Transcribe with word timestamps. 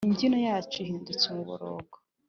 Imbyino 0.07 0.37
yacu 0.47 0.75
ihindutse 0.83 1.23
umuborogo. 1.27 1.95